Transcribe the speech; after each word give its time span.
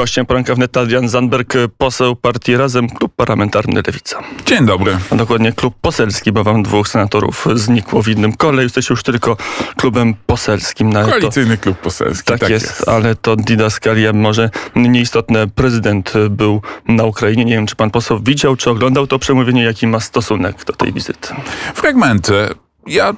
Gościem 0.00 0.26
poranka 0.26 0.54
wnet 0.54 0.76
Adrian 0.76 1.08
Zandberg, 1.08 1.54
poseł 1.78 2.16
partii 2.16 2.56
Razem, 2.56 2.88
klub 2.88 3.12
parlamentarny 3.16 3.82
Lewica. 3.86 4.18
Dzień 4.46 4.66
dobry. 4.66 4.98
A 5.10 5.16
dokładnie 5.16 5.52
klub 5.52 5.74
poselski, 5.80 6.32
bo 6.32 6.44
wam 6.44 6.62
dwóch 6.62 6.88
senatorów 6.88 7.46
znikło 7.54 8.02
w 8.02 8.08
innym 8.08 8.32
kole. 8.32 8.62
Jesteś 8.62 8.90
już 8.90 9.02
tylko 9.02 9.36
klubem 9.76 10.14
poselskim. 10.26 10.92
No 10.92 11.04
Koalicyjny 11.04 11.56
to, 11.56 11.62
klub 11.62 11.78
poselski. 11.78 12.24
Tak, 12.26 12.40
tak 12.40 12.50
jest, 12.50 12.66
jest, 12.66 12.88
ale 12.88 13.14
to 13.14 13.36
didaskalia 13.36 14.12
może 14.12 14.50
nieistotne. 14.76 15.48
Prezydent 15.48 16.12
był 16.30 16.62
na 16.88 17.04
Ukrainie. 17.04 17.44
Nie 17.44 17.54
wiem, 17.54 17.66
czy 17.66 17.76
pan 17.76 17.90
poseł 17.90 18.20
widział, 18.22 18.56
czy 18.56 18.70
oglądał 18.70 19.06
to 19.06 19.18
przemówienie, 19.18 19.62
jaki 19.64 19.86
ma 19.86 20.00
stosunek 20.00 20.64
do 20.64 20.72
tej 20.72 20.92
wizyty. 20.92 21.28
Fragmenty. 21.74 22.48
Ja 22.86 23.14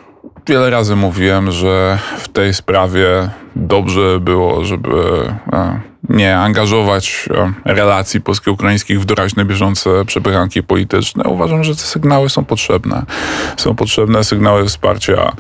wiele 0.47 0.71
razy 0.71 0.97
mówiłem, 0.97 1.53
że 1.53 1.99
w 2.19 2.29
tej 2.29 2.55
sprawie 2.55 3.29
dobrze 3.57 4.21
było, 4.21 4.65
żeby 4.65 5.33
e, 5.53 5.81
nie 6.09 6.39
angażować 6.39 7.29
e, 7.67 7.75
relacji 7.75 8.21
polsko-ukraińskich 8.21 9.01
w 9.01 9.05
doraźne, 9.05 9.45
bieżące 9.45 10.05
przepychanki 10.05 10.63
polityczne. 10.63 11.25
Uważam, 11.25 11.65
że 11.65 11.75
te 11.75 11.81
sygnały 11.81 12.31
są 12.31 12.45
potrzebne. 12.45 13.03
Są 13.57 13.75
potrzebne 13.75 14.25
sygnały 14.25 14.67
wsparcia 14.67 15.33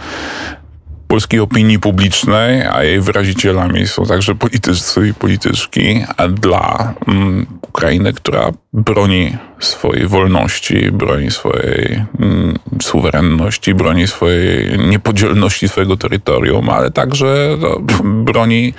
polskiej 1.13 1.41
opinii 1.41 1.79
publicznej, 1.79 2.63
a 2.63 2.85
jej 2.85 3.01
wyrazicielami 3.01 3.87
są 3.87 4.07
także 4.07 4.35
politycy 4.35 5.09
i 5.09 5.15
polityczki, 5.15 6.05
a 6.17 6.29
dla 6.29 6.95
mm, 7.07 7.47
Ukrainy, 7.63 8.13
która 8.13 8.53
broni 8.73 9.37
swojej 9.61 10.07
wolności, 10.07 10.93
broni 10.93 11.31
swojej 11.31 12.05
mm, 12.21 12.59
suwerenności, 12.83 13.75
broni 13.75 14.07
swojej 14.07 14.79
niepodzielności 14.79 15.69
swojego 15.69 15.97
terytorium, 15.97 16.71
ale 16.71 16.91
także 16.91 17.57
no, 17.61 17.77
broni 18.05 18.75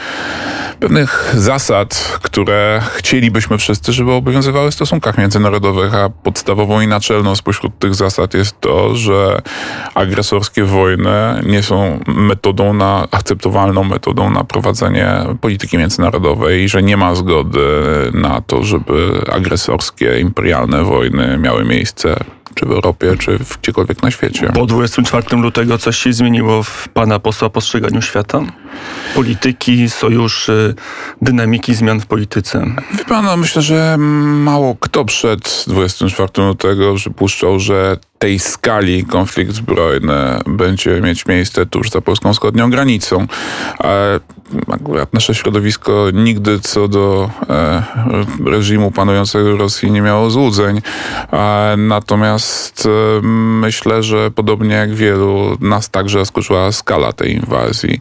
pewnych 0.79 1.33
zasad, 1.37 2.19
które 2.21 2.81
chcielibyśmy 2.95 3.57
wszyscy, 3.57 3.93
żeby 3.93 4.11
obowiązywały 4.11 4.71
w 4.71 4.73
stosunkach 4.73 5.17
międzynarodowych, 5.17 5.95
a 5.95 6.09
podstawową 6.09 6.81
i 6.81 6.87
naczelną 6.87 7.35
spośród 7.35 7.79
tych 7.79 7.95
zasad 7.95 8.33
jest 8.33 8.61
to, 8.61 8.95
że 8.95 9.41
agresorskie 9.95 10.63
wojny 10.63 11.41
nie 11.45 11.63
są 11.63 11.99
metodą 12.23 12.73
na, 12.73 13.07
akceptowalną 13.11 13.83
metodą 13.83 14.29
na 14.29 14.43
prowadzenie 14.43 15.07
polityki 15.41 15.77
międzynarodowej 15.77 16.63
i 16.63 16.69
że 16.69 16.83
nie 16.83 16.97
ma 16.97 17.15
zgody 17.15 17.59
na 18.13 18.41
to, 18.41 18.63
żeby 18.63 19.21
agresorskie, 19.31 20.19
imperialne 20.19 20.83
wojny 20.83 21.37
miały 21.37 21.65
miejsce 21.65 22.15
czy 22.53 22.65
w 22.65 22.71
Europie, 22.71 23.17
czy 23.19 23.39
gdziekolwiek 23.61 24.03
na 24.03 24.11
świecie. 24.11 24.51
Po 24.53 24.65
24 24.65 25.37
lutego 25.37 25.77
coś 25.77 25.97
się 25.97 26.13
zmieniło 26.13 26.63
w 26.63 26.89
pana 26.93 27.19
posła 27.19 27.49
postrzeganiu 27.49 28.01
świata? 28.01 28.41
Polityki, 29.15 29.89
sojuszy, 29.89 30.75
dynamiki 31.21 31.75
zmian 31.75 31.99
w 31.99 32.05
polityce? 32.05 32.65
Wie 33.09 33.21
no 33.23 33.37
myślę, 33.37 33.61
że 33.61 33.95
mało 33.97 34.75
kto 34.79 35.05
przed 35.05 35.63
24 35.67 36.31
lutego 36.37 36.95
przypuszczał, 36.95 37.59
że 37.59 37.97
tej 38.23 38.39
skali 38.39 39.05
konflikt 39.05 39.51
zbrojny 39.51 40.39
będzie 40.45 41.01
mieć 41.01 41.25
miejsce 41.25 41.65
tuż 41.65 41.89
za 41.89 42.01
polską 42.01 42.33
wschodnią 42.33 42.69
granicą. 42.69 43.27
Akurat 44.67 45.13
nasze 45.13 45.35
środowisko 45.35 46.07
nigdy 46.13 46.59
co 46.59 46.87
do 46.87 47.29
e, 47.49 47.83
reżimu 48.45 48.91
panującego 48.91 49.57
w 49.57 49.59
Rosji 49.59 49.91
nie 49.91 50.01
miało 50.01 50.29
złudzeń. 50.29 50.81
Natomiast 51.77 52.42
e, 52.85 53.21
myślę, 53.61 54.03
że 54.03 54.31
podobnie 54.31 54.75
jak 54.75 54.93
wielu, 54.93 55.57
nas 55.61 55.89
także 55.89 56.19
zaskoczyła 56.19 56.71
skala 56.71 57.13
tej 57.13 57.31
inwazji. 57.31 57.99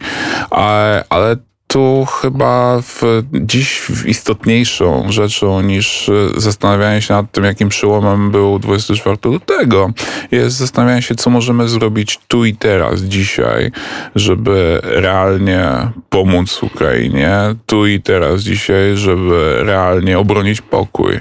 Ale 1.11 1.37
tu 1.73 2.07
chyba 2.21 2.81
w, 2.83 3.03
dziś 3.33 3.83
istotniejszą 4.07 5.13
rzeczą 5.13 5.61
niż 5.61 6.11
zastanawianie 6.37 7.03
się 7.03 7.15
nad 7.15 7.33
tym, 7.33 7.45
jakim 7.45 7.69
przełomem 7.69 8.31
był 8.31 8.59
24 8.59 9.17
lutego, 9.25 9.91
jest 10.31 10.57
zastanawianie 10.57 11.03
się, 11.03 11.15
co 11.15 11.31
możemy 11.31 11.69
zrobić 11.69 12.21
tu 12.29 12.45
i 12.45 12.55
teraz, 12.55 13.01
dzisiaj, 13.01 13.71
żeby 14.15 14.81
realnie 14.83 15.91
pomóc 16.09 16.63
Ukrainie, 16.63 17.33
tu 17.67 17.87
i 17.87 18.01
teraz, 18.01 18.41
dzisiaj, 18.41 18.97
żeby 18.97 19.57
realnie 19.59 20.19
obronić 20.19 20.61
pokój. 20.61 21.21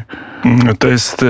To 0.80 0.88
jest 0.88 1.24
e, 1.24 1.26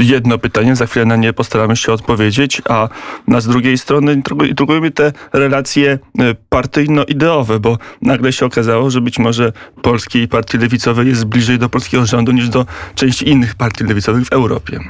jedno 0.00 0.38
pytanie, 0.38 0.76
za 0.76 0.86
chwilę 0.86 1.04
na 1.06 1.16
nie 1.16 1.32
postaramy 1.32 1.76
się 1.76 1.92
odpowiedzieć, 1.92 2.62
a 2.68 2.88
na 3.26 3.40
z 3.40 3.46
drugiej 3.46 3.78
strony 3.78 4.22
drugujemy 4.52 4.90
te 4.90 5.12
relacje 5.32 5.98
e, 6.18 6.34
partyjno-ideowe, 6.48 7.60
bo 7.60 7.78
nagle 8.02 8.32
się 8.32 8.46
okazało, 8.46 8.90
że 8.90 9.00
być 9.00 9.18
może 9.18 9.52
polskiej 9.82 10.28
partii 10.28 10.58
lewicowej 10.58 11.08
jest 11.08 11.24
bliżej 11.24 11.58
do 11.58 11.68
polskiego 11.68 12.06
rządu 12.06 12.32
niż 12.32 12.48
do 12.48 12.66
części 12.94 13.28
innych 13.28 13.54
partii 13.54 13.84
lewicowych 13.84 14.24
w 14.24 14.32
Europie. 14.32 14.80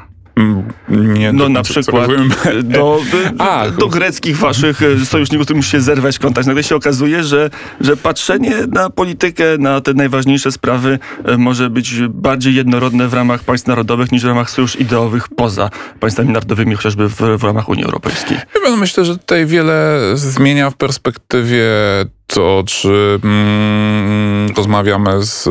Nie, 0.88 1.32
no 1.32 1.49
na 1.49 1.62
przykład 1.62 2.10
do, 2.62 2.62
do, 2.62 3.00
A, 3.38 3.71
do 3.71 3.88
greckich 3.88 4.37
waszych 4.37 4.82
e, 4.82 5.06
sojuszników, 5.06 5.47
którym 5.47 5.59
musi 5.59 5.71
się 5.71 5.81
zerwać 5.81 6.19
kontakt. 6.19 6.47
Nagle 6.47 6.62
się 6.62 6.76
okazuje, 6.76 7.25
że, 7.25 7.50
że 7.81 7.97
patrzenie 7.97 8.56
na 8.72 8.91
politykę, 8.91 9.44
na 9.59 9.81
te 9.81 9.94
najważniejsze 9.94 10.53
sprawy 10.53 10.99
e, 11.25 11.38
może 11.38 11.71
być 11.71 11.94
bardziej 12.09 12.54
jednorodne 12.54 13.09
w 13.09 13.15
ramach 13.15 13.44
państw 13.44 13.66
narodowych 13.66 14.12
niż 14.12 14.22
w 14.22 14.26
ramach 14.26 14.50
sojusz 14.50 14.76
ideowych 14.76 15.28
poza 15.28 15.71
państwami 16.00 16.28
narodowymi, 16.28 16.75
chociażby 16.75 17.09
w, 17.09 17.16
w 17.38 17.44
ramach 17.44 17.69
Unii 17.69 17.84
Europejskiej. 17.84 18.38
Ja 18.65 18.76
myślę, 18.76 19.05
że 19.05 19.19
tutaj 19.19 19.47
wiele 19.47 20.00
zmienia 20.15 20.70
w 20.70 20.76
perspektywie 20.76 21.66
to, 22.26 22.65
czy 22.66 23.20
mm, 23.25 24.50
rozmawiamy 24.56 25.22
z 25.22 25.49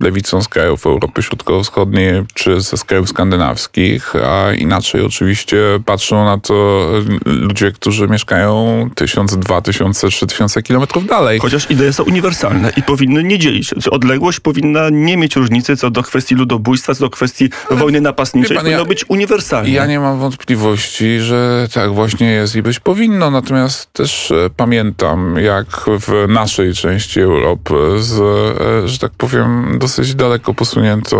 lewicą 0.00 0.42
z 0.42 0.48
krajów 0.48 0.86
Europy 0.86 1.22
Środkowo-Wschodniej 1.22 2.22
czy 2.34 2.60
ze 2.60 2.76
krajów 2.76 3.08
skandynawskich, 3.08 4.16
a 4.16 4.52
inaczej 4.52 5.02
oczywiście 5.02 5.56
patrzą 5.84 6.24
na 6.24 6.38
to 6.38 6.86
ludzie, 7.24 7.72
którzy 7.72 8.08
mieszkają 8.08 8.88
tysiąc, 8.94 9.36
dwa 9.36 9.60
tysiące, 9.60 10.08
trzy 10.08 10.26
tysiące 10.26 10.62
kilometrów 10.62 11.06
dalej. 11.06 11.40
Chociaż 11.40 11.70
idee 11.70 11.92
są 11.92 12.04
uniwersalne 12.04 12.72
i 12.76 12.82
powinny 12.82 13.24
nie 13.24 13.38
dzielić. 13.38 13.74
Odległość 13.90 14.40
powinna 14.40 14.88
nie 14.90 15.16
mieć 15.16 15.36
różnicy 15.36 15.76
co 15.76 15.90
do 15.90 16.02
kwestii 16.02 16.34
ludobójstwa, 16.34 16.94
co 16.94 17.00
do 17.00 17.10
kwestii 17.10 17.50
Ale 17.70 17.80
wojny 17.80 18.00
napastniczej. 18.00 18.56
Pan, 18.56 18.64
powinno 18.64 18.82
ja, 18.82 18.88
być 18.88 19.04
uniwersalne. 19.10 19.70
Ja 19.70 19.86
nie 19.86 20.00
mam 20.00 20.18
wątpliwości, 20.18 21.20
że 21.20 21.68
tak 21.74 21.92
właśnie 21.92 22.26
jest 22.26 22.56
i 22.56 22.62
być 22.62 22.80
powinno. 22.80 23.30
Natomiast 23.30 23.92
też 23.92 24.30
e, 24.30 24.50
pamiętam, 24.56 25.36
jak 25.36 25.66
w 25.86 26.28
naszej 26.28 26.74
części 26.74 27.20
Europy 27.20 27.74
z, 27.98 28.20
e, 28.20 28.88
że 28.88 28.98
tak 28.98 29.12
powiem, 29.18 29.78
dosyć 29.86 30.14
daleko 30.14 30.54
posuniętą 30.54 31.16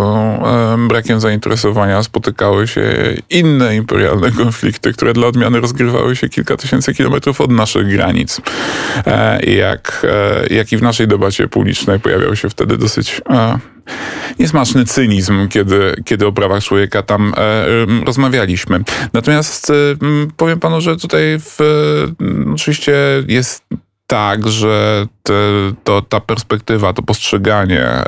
brakiem 0.87 1.19
zainteresowania 1.19 2.03
spotykały 2.03 2.67
się 2.67 2.81
inne 3.29 3.75
imperialne 3.75 4.31
konflikty, 4.31 4.93
które 4.93 5.13
dla 5.13 5.27
odmiany 5.27 5.61
rozgrywały 5.61 6.15
się 6.15 6.29
kilka 6.29 6.57
tysięcy 6.57 6.93
kilometrów 6.93 7.41
od 7.41 7.51
naszych 7.51 7.87
granic. 7.87 8.41
E, 9.05 9.45
jak, 9.51 10.05
e, 10.09 10.53
jak 10.55 10.71
i 10.71 10.77
w 10.77 10.81
naszej 10.81 11.07
debacie 11.07 11.47
publicznej 11.47 11.99
pojawiał 11.99 12.35
się 12.35 12.49
wtedy 12.49 12.77
dosyć 12.77 13.21
e, 13.29 13.59
niesmaczny 14.39 14.85
cynizm, 14.85 15.47
kiedy, 15.47 16.03
kiedy 16.05 16.27
o 16.27 16.31
prawach 16.31 16.63
człowieka 16.63 17.03
tam 17.03 17.33
rozmawialiśmy. 18.05 18.83
Natomiast 19.13 19.71
powiem 20.37 20.59
panu, 20.59 20.81
że 20.81 20.97
tutaj 20.97 21.21
w, 21.39 21.57
oczywiście 22.53 22.93
jest 23.27 23.63
tak, 24.07 24.47
że 24.47 25.07
te, 25.23 25.33
to, 25.83 26.01
ta 26.01 26.19
perspektywa, 26.19 26.93
to 26.93 27.01
postrzeganie 27.01 27.81
e, 27.81 28.05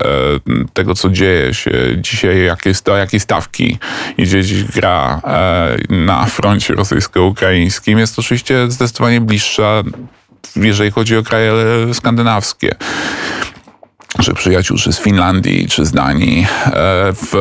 tego, 0.73 0.95
co 0.95 1.09
dzieje 1.09 1.53
się 1.53 1.71
dzisiaj, 1.97 2.45
jakie, 2.45 2.71
do 2.85 2.97
jakiej 2.97 3.19
stawki 3.19 3.77
idzie 4.17 4.43
dziś 4.43 4.63
gra 4.63 5.21
e, 5.23 5.77
na 5.89 6.25
froncie 6.25 6.73
rosyjsko-ukraińskim, 6.75 7.99
jest 7.99 8.19
oczywiście 8.19 8.71
zdecydowanie 8.71 9.21
bliższa, 9.21 9.83
jeżeli 10.55 10.91
chodzi 10.91 11.17
o 11.17 11.23
kraje 11.23 11.53
skandynawskie. 11.93 12.75
Czy 14.21 14.33
przyjaciół, 14.33 14.77
czy 14.77 14.93
z 14.93 14.99
Finlandii, 14.99 15.67
czy 15.67 15.85
z 15.85 15.91
Danii, 15.91 16.47
e, 16.65 16.73
w, 17.13 17.33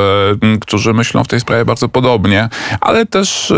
którzy 0.60 0.94
myślą 0.94 1.24
w 1.24 1.28
tej 1.28 1.40
sprawie 1.40 1.64
bardzo 1.64 1.88
podobnie, 1.88 2.48
ale 2.80 3.06
też, 3.06 3.52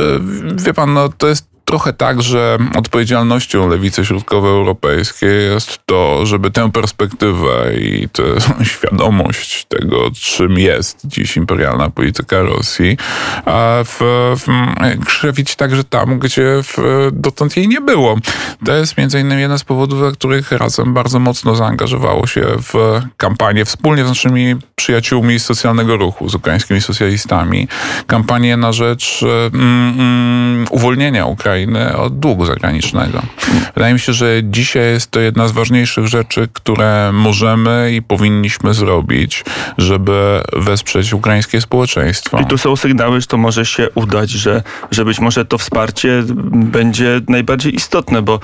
wie 0.56 0.74
pan, 0.74 0.94
no, 0.94 1.08
to 1.08 1.28
jest 1.28 1.49
trochę 1.70 1.92
tak, 1.92 2.22
że 2.22 2.58
odpowiedzialnością 2.78 3.68
lewicy 3.68 4.04
środkowoeuropejskiej 4.04 5.44
jest 5.44 5.78
to, 5.86 6.26
żeby 6.26 6.50
tę 6.50 6.72
perspektywę 6.72 7.74
i 7.80 8.08
tę 8.08 8.22
świadomość 8.72 9.64
tego, 9.64 10.10
czym 10.14 10.58
jest 10.58 11.00
dziś 11.04 11.36
imperialna 11.36 11.90
polityka 11.90 12.42
Rosji, 12.42 12.96
w, 13.84 13.98
w, 14.36 14.46
krzewić 15.06 15.56
także 15.56 15.84
tam, 15.84 16.18
gdzie 16.18 16.46
w, 16.62 16.76
dotąd 17.12 17.56
jej 17.56 17.68
nie 17.68 17.80
było. 17.80 18.16
To 18.66 18.72
jest 18.72 18.98
między 18.98 19.20
innymi 19.20 19.42
jeden 19.42 19.58
z 19.58 19.64
powodów, 19.64 19.98
dla 19.98 20.12
których 20.12 20.52
razem 20.52 20.94
bardzo 20.94 21.18
mocno 21.18 21.56
zaangażowało 21.56 22.26
się 22.26 22.42
w 22.72 23.00
kampanię 23.16 23.64
wspólnie 23.64 24.04
z 24.04 24.08
naszymi 24.08 24.56
przyjaciółmi 24.74 25.40
z 25.40 25.44
socjalnego 25.44 25.96
ruchu, 25.96 26.28
z 26.28 26.34
ukraińskimi 26.34 26.80
socjalistami, 26.80 27.68
kampanię 28.06 28.56
na 28.56 28.72
rzecz 28.72 29.24
mm, 29.52 30.00
mm, 30.00 30.66
uwolnienia 30.70 31.26
Ukrainy 31.26 31.59
Od 31.96 32.18
długu 32.18 32.46
zagranicznego. 32.46 33.22
Wydaje 33.74 33.94
mi 33.94 34.00
się, 34.00 34.12
że 34.12 34.26
dzisiaj 34.44 34.82
jest 34.82 35.10
to 35.10 35.20
jedna 35.20 35.48
z 35.48 35.52
ważniejszych 35.52 36.06
rzeczy, 36.06 36.48
które 36.52 37.10
możemy 37.12 37.92
i 37.94 38.02
powinniśmy 38.02 38.74
zrobić, 38.74 39.44
żeby 39.78 40.42
wesprzeć 40.52 41.12
ukraińskie 41.12 41.60
społeczeństwo. 41.60 42.40
I 42.40 42.46
tu 42.46 42.58
są 42.58 42.76
sygnały, 42.76 43.20
że 43.20 43.26
to 43.26 43.36
może 43.36 43.66
się 43.66 43.88
udać, 43.94 44.30
że, 44.30 44.62
że 44.90 45.04
być 45.04 45.20
może 45.20 45.44
to 45.44 45.58
wsparcie 45.58 46.22
będzie 46.52 47.20
najbardziej 47.28 47.74
istotne, 47.74 48.22
bo 48.22 48.40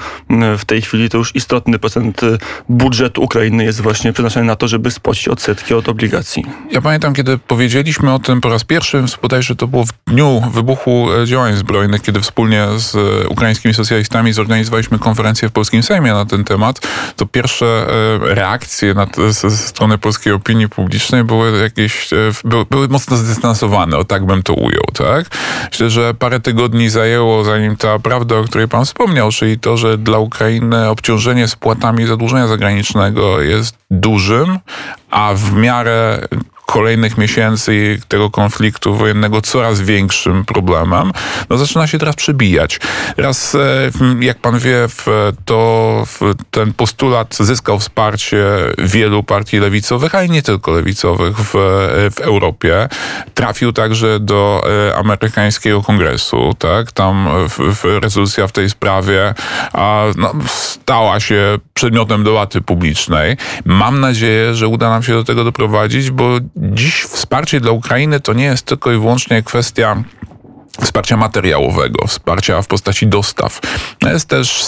w 0.59 0.65
tej 0.65 0.83
chwili 0.83 1.09
to 1.09 1.19
już 1.19 1.37
istotny 1.37 1.79
procent 1.79 2.21
budżetu 2.69 3.23
Ukrainy 3.23 3.65
jest 3.65 3.81
właśnie 3.81 4.13
przeznaczony 4.13 4.47
na 4.47 4.57
to, 4.57 4.69
żeby 4.69 4.91
spłacić 4.91 5.29
odsetki 5.29 5.75
od 5.75 5.89
obligacji. 5.89 6.45
Ja 6.71 6.81
pamiętam, 6.81 7.15
kiedy 7.15 7.39
powiedzieliśmy 7.39 8.15
o 8.15 8.19
tym 8.19 8.41
po 8.41 8.49
raz 8.49 8.65
pierwszy, 8.65 9.05
bodajże 9.23 9.57
to 9.57 9.67
było 9.67 9.85
w 9.85 9.93
dniu 10.07 10.43
wybuchu 10.53 11.09
e, 11.13 11.27
działań 11.27 11.57
zbrojnych, 11.57 12.03
kiedy 12.03 12.21
wspólnie 12.21 12.67
z 12.77 12.97
ukraińskimi 13.29 13.75
socjalistami 13.75 14.33
zorganizowaliśmy 14.33 14.99
konferencję 14.99 15.49
w 15.49 15.53
polskim 15.53 15.83
Sejmie 15.83 16.13
na 16.13 16.27
ten 16.27 16.45
temat, 16.45 16.81
to 17.17 17.27
pierwsze 17.27 17.67
e, 17.67 18.35
reakcje 18.35 18.95
na, 18.95 19.07
ze 19.31 19.51
strony 19.51 19.99
polskiej 19.99 20.33
opinii 20.33 20.69
publicznej 20.69 21.25
były 21.25 21.63
jakieś, 21.63 22.11
były, 22.45 22.65
były 22.65 22.89
mocno 22.89 23.17
zdystansowane, 23.17 23.97
o 23.97 24.05
tak 24.05 24.27
bym 24.27 24.43
to 24.43 24.55
ujął, 24.55 24.85
tak? 24.95 25.27
Myślę, 25.71 25.91
że 25.91 26.15
parę 26.15 26.41
tygodni 26.41 26.89
zajęło, 26.89 27.45
zanim 27.45 27.77
ta 27.77 27.99
prawda, 27.99 28.37
o 28.37 28.45
której 28.45 28.69
pan 28.69 28.85
wspomniał, 28.85 29.31
czyli 29.31 29.59
to, 29.59 29.77
że 29.77 29.99
dla 29.99 30.19
Ukrainy 30.19 30.89
obciążenie 30.89 31.49
spłatami 31.49 32.07
zadłużenia 32.07 32.47
zagranicznego 32.47 33.41
jest 33.41 33.77
dużym, 33.91 34.59
a 35.11 35.35
w 35.35 35.53
miarę 35.53 36.29
kolejnych 36.67 37.19
miesięcy 37.19 38.01
tego 38.09 38.31
konfliktu 38.31 38.95
wojennego 38.95 39.41
coraz 39.41 39.81
większym 39.81 40.45
problemem, 40.45 41.13
no 41.51 41.59
zaczyna 41.59 41.87
się 41.87 41.99
teraz 41.99 42.17
przebijać. 42.17 42.81
Teraz, 43.17 43.55
e, 43.55 43.91
jak 44.21 44.39
pan 44.39 44.59
wie, 44.59 44.89
to 45.45 46.05
ten 46.51 46.73
postulat 46.73 47.37
zyskał 47.41 47.79
wsparcie 47.79 48.45
wielu 48.79 49.23
partii 49.23 49.59
lewicowych, 49.59 50.15
ale 50.15 50.29
nie 50.29 50.43
tylko 50.43 50.73
lewicowych 50.73 51.37
w, 51.39 51.53
w 52.17 52.21
Europie. 52.21 52.89
Trafił 53.35 53.73
także 53.73 54.21
do 54.21 54.63
e, 54.89 54.97
amerykańskiego 54.97 55.83
kongresu, 55.83 56.55
tak? 56.59 56.93
Tam 56.93 57.29
w, 57.49 57.75
w 57.75 57.85
rezolucja 58.03 58.47
w 58.47 58.53
tej 58.53 58.71
sprawie 58.71 59.35
a, 59.73 60.05
no, 60.17 60.35
stała 60.47 61.21
się 61.21 61.59
przedmiotem 61.75 62.25
debaty 62.25 62.61
publicznej. 62.61 63.37
Mam 63.65 64.01
nadzieję, 64.01 64.55
że 64.55 64.69
uda 64.69 64.91
nam 64.91 65.03
się 65.03 65.13
do 65.13 65.25
tego 65.25 65.45
doprowadzić, 65.45 66.11
bo 66.11 66.31
dziś 66.57 67.03
wsparcie 67.03 67.61
dla 67.61 67.71
Ukrainy 67.73 68.21
to 68.21 68.33
nie 68.33 68.45
jest 68.45 68.67
tylko 68.67 68.93
i 68.93 68.99
wyłącznie 68.99 69.43
kwestia 69.43 70.05
wsparcia 70.81 71.17
materiałowego, 71.17 72.07
wsparcia 72.07 72.63
w 72.63 72.67
postaci 72.67 73.07
dostaw. 73.07 73.61
Jest 74.03 74.29
też 74.29 74.65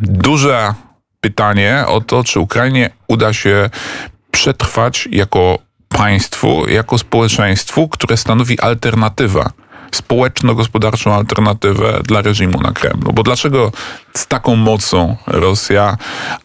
duże 0.00 0.74
pytanie 1.20 1.84
o 1.86 2.00
to, 2.00 2.24
czy 2.24 2.40
Ukrainie 2.40 2.90
uda 3.08 3.32
się 3.32 3.70
przetrwać 4.30 5.08
jako 5.12 5.58
państwu, 5.88 6.68
jako 6.68 6.98
społeczeństwu, 6.98 7.88
które 7.88 8.16
stanowi 8.16 8.60
alternatywę 8.60 9.50
społeczno-gospodarczą 9.94 11.14
alternatywę 11.14 12.00
dla 12.04 12.22
reżimu 12.22 12.60
na 12.60 12.72
Kremlu. 12.72 13.12
Bo 13.12 13.22
dlaczego 13.22 13.72
z 14.14 14.26
taką 14.26 14.56
mocą 14.56 15.16
Rosja 15.26 15.96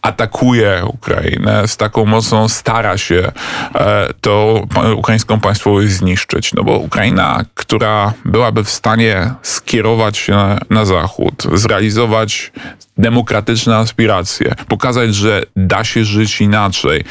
atakuje 0.02 0.82
Ukrainę, 0.86 1.68
z 1.68 1.78
taką 1.78 2.06
mocą 2.06 2.48
stara 2.48 2.98
się 2.98 3.32
e, 3.76 4.94
ukraińską 4.96 5.40
państwowość 5.40 5.90
zniszczyć? 5.90 6.54
No 6.54 6.64
bo 6.64 6.78
Ukraina, 6.78 7.46
która 7.56 8.14
byłaby 8.26 8.64
w 8.64 8.70
stanie 8.70 9.34
skierować 9.42 10.18
się 10.18 10.34
na, 10.34 10.60
na 10.70 10.86
zachód, 10.86 11.44
zrealizować 11.54 12.52
demokratyczne 12.98 13.78
aspiracje, 13.78 14.56
pokazać, 14.68 15.16
że 15.16 15.44
da 15.56 15.84
się 15.84 16.04
żyć 16.04 16.42
inaczej, 16.42 17.04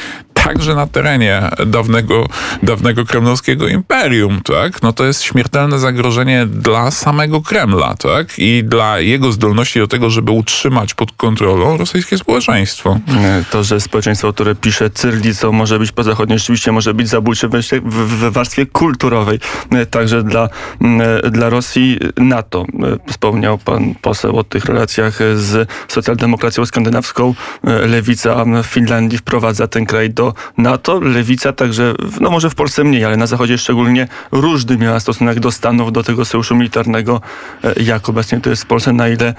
także 0.46 0.74
na 0.74 0.86
terenie 0.86 1.42
dawnego, 1.66 2.26
dawnego 2.62 3.04
kremlowskiego 3.04 3.68
imperium, 3.68 4.40
tak? 4.44 4.82
No 4.82 4.92
to 4.92 5.04
jest 5.04 5.22
śmiertelne 5.22 5.78
zagrożenie 5.78 6.46
dla 6.46 6.90
samego 6.90 7.40
Kremla, 7.40 7.94
tak? 7.94 8.38
I 8.38 8.64
dla 8.64 9.00
jego 9.00 9.32
zdolności 9.32 9.78
do 9.78 9.88
tego, 9.88 10.10
żeby 10.10 10.32
utrzymać 10.32 10.94
pod 10.94 11.12
kontrolą 11.12 11.76
rosyjskie 11.76 12.18
społeczeństwo. 12.18 12.98
To, 13.50 13.64
że 13.64 13.80
społeczeństwo, 13.80 14.32
które 14.32 14.54
pisze 14.54 14.90
cyrlicą, 14.90 15.52
może 15.52 15.78
być 15.78 15.92
pozachodnie, 15.92 16.38
rzeczywiście 16.38 16.72
może 16.72 16.94
być 16.94 17.08
zabójcze 17.08 17.48
w, 17.84 18.30
warstwie 18.30 18.66
kulturowej. 18.66 19.38
Także 19.90 20.22
dla, 20.22 20.48
dla 21.30 21.48
Rosji 21.48 21.98
NATO. 22.16 22.64
Wspomniał 23.08 23.58
pan 23.58 23.94
poseł 24.02 24.38
o 24.38 24.44
tych 24.44 24.64
relacjach 24.64 25.18
z 25.34 25.70
socjaldemokracją 25.88 26.66
skandynawską. 26.66 27.34
Lewica 27.86 28.44
w 28.62 28.66
Finlandii 28.66 29.18
wprowadza 29.18 29.66
ten 29.66 29.86
kraj 29.86 30.10
do 30.10 30.35
NATO. 30.58 31.00
Lewica 31.00 31.52
także, 31.52 31.94
no 32.20 32.30
może 32.30 32.50
w 32.50 32.54
Polsce 32.54 32.84
mniej, 32.84 33.04
ale 33.04 33.16
na 33.16 33.26
Zachodzie 33.26 33.58
szczególnie 33.58 34.08
różny 34.32 34.76
miała 34.76 35.00
stosunek 35.00 35.40
do 35.40 35.52
Stanów, 35.52 35.92
do 35.92 36.02
tego 36.02 36.24
sojuszu 36.24 36.56
militarnego, 36.56 37.20
e, 37.64 37.82
jak 37.82 38.08
obecnie 38.08 38.40
to 38.40 38.50
jest 38.50 38.62
w 38.62 38.66
Polsce, 38.66 38.92
na 38.92 39.08
ile 39.08 39.34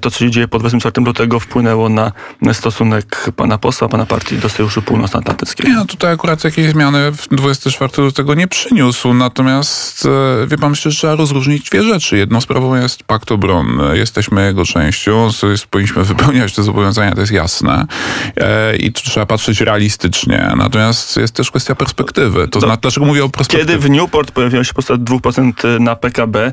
to, 0.00 0.10
co 0.10 0.18
się 0.18 0.30
dzieje 0.30 0.48
po 0.48 0.58
24 0.58 1.06
lutego 1.06 1.40
wpłynęło 1.40 1.88
na 1.88 2.12
stosunek 2.52 3.30
pana 3.36 3.58
posła, 3.58 3.88
pana 3.88 4.06
partii 4.06 4.38
do 4.38 4.48
sojuszu 4.48 4.82
północnoatlantyckiego. 4.82 5.68
No 5.74 5.84
tutaj 5.84 6.12
akurat 6.12 6.44
jakieś 6.44 6.70
zmiany 6.70 7.12
w 7.12 7.28
24 7.28 8.02
lutego 8.02 8.34
nie 8.34 8.48
przyniósł, 8.48 9.14
natomiast 9.14 10.06
e, 10.06 10.46
wie 10.46 10.58
pan, 10.58 10.74
że 10.74 10.90
trzeba 10.90 11.14
rozróżnić 11.14 11.70
dwie 11.70 11.82
rzeczy. 11.82 12.16
Jedną 12.16 12.40
sprawą 12.40 12.74
jest 12.74 13.02
pakt 13.02 13.32
obronny, 13.32 13.98
jesteśmy 13.98 14.46
jego 14.46 14.64
częścią, 14.64 15.28
powinniśmy 15.70 16.04
wypełniać 16.04 16.54
te 16.54 16.62
zobowiązania, 16.62 17.14
to 17.14 17.20
jest 17.20 17.32
jasne 17.32 17.86
e, 18.36 18.76
i 18.76 18.92
tu 18.92 19.02
trzeba 19.02 19.26
patrzeć 19.26 19.60
realistycznie. 19.60 20.29
Natomiast 20.56 21.16
jest 21.16 21.34
też 21.34 21.50
kwestia 21.50 21.74
perspektywy. 21.74 22.40
To, 22.40 22.48
to 22.48 22.60
znaczy, 22.60 22.80
dlaczego 22.82 23.06
mówię 23.06 23.24
o 23.24 23.28
perspektywie? 23.28 23.72
Kiedy 23.72 23.78
w 23.78 23.90
Newport 23.90 24.30
pojawiła 24.30 24.64
się 24.64 24.74
postawa 24.74 25.04
2% 25.04 25.80
na 25.80 25.96
PKB, 25.96 26.52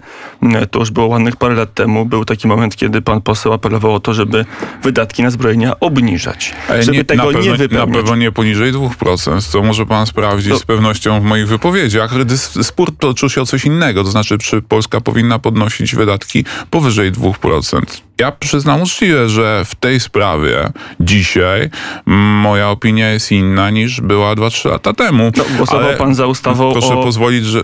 to 0.72 0.80
już 0.80 0.92
było 0.92 1.08
ładnych 1.08 1.36
parę 1.36 1.56
lat 1.56 1.74
temu, 1.74 2.06
był 2.06 2.26
taki 2.26 2.48
moment, 2.48 2.76
kiedy 2.76 3.02
pan 3.02 3.22
poseł 3.22 3.54
apelował 3.54 3.94
o 3.94 4.00
to, 4.00 4.14
żeby 4.14 4.46
wydatki 4.84 5.24
na 5.24 5.30
zbrojenia 5.30 5.80
obniżać. 5.80 6.56
Żeby 6.80 6.98
nie, 6.98 7.06
tego 7.06 7.24
pewno, 7.24 7.42
nie 7.42 7.54
wypełniać. 7.54 7.88
Na 7.88 7.94
pewno 7.94 8.16
nie 8.16 8.32
poniżej 8.32 8.74
2%. 8.74 9.52
To 9.52 9.64
może 9.64 9.86
pan 9.86 10.06
sprawdzić 10.06 10.52
to... 10.52 10.60
z 10.60 10.64
pewnością 10.64 11.22
w 11.22 11.24
moich 11.24 11.48
wypowiedziach. 11.48 12.12
Spór 12.62 12.98
toczył 12.98 13.30
się 13.30 13.42
o 13.42 13.46
coś 13.46 13.66
innego. 13.66 14.04
To 14.04 14.12
znaczy, 14.12 14.38
czy 14.38 14.62
Polska 14.62 15.02
powinna 15.02 15.40
podnosić 15.40 15.96
wydatki 15.96 16.46
powyżej 16.70 17.12
2% 17.12 17.82
ja 18.20 18.32
przyznam 18.32 18.82
uczciwie, 18.82 19.30
że 19.30 19.66
w 19.66 19.76
tej 19.76 20.00
sprawie 20.00 20.70
dzisiaj 21.00 21.70
moja 22.42 22.70
opinia 22.70 23.10
jest 23.10 23.32
inna 23.32 23.67
niż 23.70 24.02
była 24.02 24.36
2-3 24.36 24.70
lata 24.70 24.94
temu. 24.94 25.32
No, 25.38 25.44
głosował 25.58 25.96
pan 25.98 26.16
za 26.16 26.26
ustawą 26.26 26.72
Proszę 26.72 26.94
o... 26.94 27.04
pozwolić, 27.04 27.46
że 27.46 27.62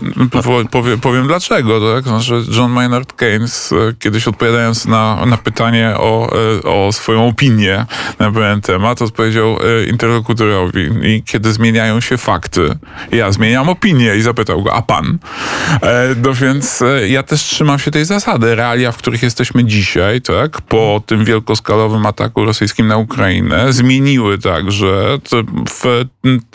powiem, 0.70 1.00
powiem 1.00 1.26
dlaczego. 1.26 1.94
Tak? 1.94 2.04
Znaczy 2.04 2.42
John 2.56 2.70
Maynard 2.70 3.12
Keynes 3.12 3.72
e, 3.72 3.94
kiedyś 3.98 4.28
odpowiadając 4.28 4.86
na, 4.86 5.26
na 5.26 5.36
pytanie 5.36 5.94
o, 5.96 6.32
e, 6.58 6.62
o 6.62 6.92
swoją 6.92 7.28
opinię 7.28 7.86
na 8.18 8.32
pewien 8.32 8.60
temat, 8.60 9.02
odpowiedział 9.02 9.46
e, 9.48 9.86
interlokutorowi 9.86 10.88
i 11.02 11.22
kiedy 11.22 11.52
zmieniają 11.52 12.00
się 12.00 12.16
fakty, 12.16 12.78
ja 13.12 13.32
zmieniam 13.32 13.68
opinię 13.68 14.16
i 14.16 14.22
zapytał 14.22 14.62
go, 14.62 14.74
a 14.74 14.82
pan? 14.82 15.18
No 16.22 16.34
więc 16.34 16.84
ja 17.08 17.22
też 17.22 17.42
trzymam 17.42 17.78
się 17.78 17.90
tej 17.90 18.04
zasady. 18.04 18.54
Realia, 18.54 18.92
w 18.92 18.96
których 18.96 19.22
jesteśmy 19.22 19.64
dzisiaj, 19.64 20.20
tak? 20.20 20.60
po 20.68 21.02
tym 21.06 21.24
wielkoskalowym 21.24 22.06
ataku 22.06 22.44
rosyjskim 22.44 22.86
na 22.86 22.96
Ukrainę, 22.96 23.72
zmieniły 23.72 24.38
także 24.38 25.18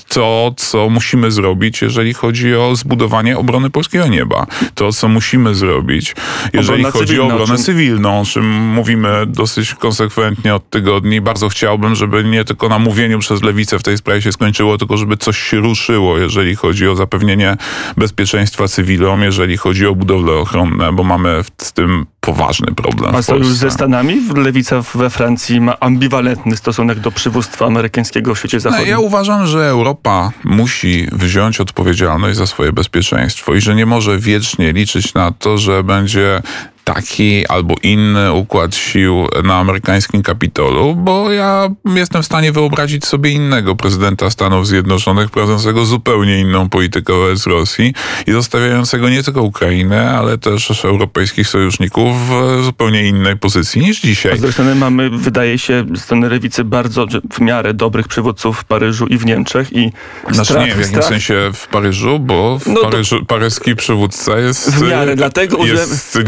to, 0.07 0.53
co 0.57 0.89
musimy 0.89 1.31
zrobić, 1.31 1.81
jeżeli 1.81 2.13
chodzi 2.13 2.55
o 2.55 2.75
zbudowanie 2.75 3.37
obrony 3.37 3.69
polskiego 3.69 4.07
nieba. 4.07 4.45
To, 4.75 4.91
co 4.91 5.07
musimy 5.07 5.55
zrobić, 5.55 6.15
jeżeli 6.53 6.85
Obrona 6.85 6.99
chodzi 6.99 7.19
o 7.19 7.25
obronę 7.25 7.45
czym... 7.45 7.57
cywilną, 7.57 8.21
o 8.21 8.25
czym 8.25 8.45
mówimy 8.67 9.09
dosyć 9.27 9.73
konsekwentnie 9.73 10.55
od 10.55 10.69
tygodni. 10.69 11.21
Bardzo 11.21 11.49
chciałbym, 11.49 11.95
żeby 11.95 12.23
nie 12.23 12.45
tylko 12.45 12.69
na 12.69 12.79
mówieniu 12.79 13.19
przez 13.19 13.43
lewicę 13.43 13.79
w 13.79 13.83
tej 13.83 13.97
sprawie 13.97 14.21
się 14.21 14.31
skończyło, 14.31 14.77
tylko 14.77 14.97
żeby 14.97 15.17
coś 15.17 15.37
się 15.37 15.57
ruszyło, 15.57 16.17
jeżeli 16.17 16.55
chodzi 16.55 16.87
o 16.87 16.95
zapewnienie 16.95 17.57
bezpieczeństwa 17.97 18.67
cywilom, 18.67 19.21
jeżeli 19.21 19.57
chodzi 19.57 19.87
o 19.87 19.95
budowle 19.95 20.33
ochronne, 20.33 20.93
bo 20.93 21.03
mamy 21.03 21.43
z 21.57 21.73
tym 21.73 22.05
poważny 22.21 22.67
problem. 22.75 23.15
A 23.15 23.21
sojusz 23.21 23.47
ze 23.47 23.71
Stanami? 23.71 24.21
Lewica 24.35 24.81
we 24.95 25.09
Francji 25.09 25.61
ma 25.61 25.79
ambiwalentny 25.79 26.57
stosunek 26.57 26.99
do 26.99 27.11
przywództwa 27.11 27.65
amerykańskiego 27.65 28.35
w 28.35 28.39
świecie 28.39 28.59
zachodnim. 28.59 28.87
No, 28.87 28.91
ja 28.91 28.99
uważam, 28.99 29.28
że 29.47 29.69
Europa 29.69 30.31
musi 30.43 31.07
wziąć 31.11 31.59
odpowiedzialność 31.59 32.37
za 32.37 32.47
swoje 32.47 32.73
bezpieczeństwo 32.73 33.55
i 33.55 33.61
że 33.61 33.75
nie 33.75 33.85
może 33.85 34.19
wiecznie 34.19 34.73
liczyć 34.73 35.13
na 35.13 35.31
to, 35.31 35.57
że 35.57 35.83
będzie 35.83 36.41
taki 36.83 37.47
albo 37.47 37.75
inny 37.83 38.33
układ 38.33 38.75
sił 38.75 39.27
na 39.43 39.55
amerykańskim 39.55 40.23
Kapitolu, 40.23 40.95
bo 40.95 41.31
ja 41.31 41.69
jestem 41.95 42.23
w 42.23 42.25
stanie 42.25 42.51
wyobrazić 42.51 43.05
sobie 43.05 43.31
innego 43.31 43.75
prezydenta 43.75 44.29
Stanów 44.29 44.67
Zjednoczonych, 44.67 45.31
prowadzącego 45.31 45.85
zupełnie 45.85 46.39
inną 46.39 46.69
politykę 46.69 47.13
wobec 47.13 47.47
Rosji 47.47 47.93
i 48.27 48.31
zostawiającego 48.31 49.09
nie 49.09 49.23
tylko 49.23 49.41
Ukrainę, 49.41 50.11
ale 50.11 50.37
też 50.37 50.85
europejskich 50.85 51.47
sojuszników 51.47 52.29
w 52.29 52.63
zupełnie 52.63 53.07
innej 53.07 53.37
pozycji 53.37 53.81
niż 53.81 54.01
dzisiaj. 54.01 54.31
A 54.31 54.35
z 54.35 54.39
drugiej 54.39 54.53
strony 54.53 54.75
mamy, 54.75 55.09
wydaje 55.09 55.57
się, 55.57 55.85
z 55.95 56.01
strony 56.01 56.29
lewicy 56.29 56.63
bardzo 56.63 57.05
w 57.33 57.41
miarę 57.41 57.73
dobrych 57.73 58.07
przywódców 58.07 58.59
w 58.59 58.63
Paryżu 58.63 59.07
i 59.07 59.17
w 59.17 59.25
Niemczech 59.25 59.73
i 59.73 59.91
znaczy 60.29 60.51
strach, 60.51 60.65
nie, 60.65 60.75
w 60.75 60.77
jakim 60.77 60.91
strach... 60.91 61.05
sensie 61.05 61.51
w 61.53 61.67
Paryżu, 61.67 62.19
bo 62.19 62.59
w 62.59 62.67
no 62.67 62.81
Paryżu, 62.81 63.19
to... 63.19 63.25
paryski 63.25 63.75
przywódca 63.75 64.39
jest, 64.39 64.75
w 64.75 64.89
miarę, 64.89 65.15
dlatego, 65.15 65.65
jest 65.65 66.13
że... 66.13 66.19